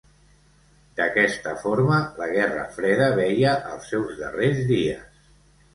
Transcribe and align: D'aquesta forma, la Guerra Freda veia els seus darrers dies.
D'aquesta 0.99 1.53
forma, 1.65 1.99
la 2.23 2.31
Guerra 2.33 2.65
Freda 2.79 3.11
veia 3.23 3.53
els 3.75 3.95
seus 3.95 4.21
darrers 4.25 4.69
dies. 4.75 5.27